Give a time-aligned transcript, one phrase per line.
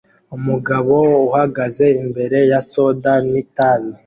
[0.35, 0.95] Umugabo
[1.27, 3.91] uhagaze imbere ya soda n'itabi